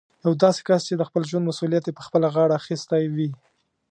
يو 0.23 0.33
داسې 0.43 0.61
کس 0.67 0.81
چې 0.87 0.93
د 0.97 1.03
خپل 1.09 1.21
ژوند 1.29 1.47
مسوليت 1.49 1.83
يې 1.87 1.93
په 1.97 2.03
خپله 2.07 2.27
غاړه 2.35 2.57
اخيستی 2.61 3.03
وي. 3.15 3.29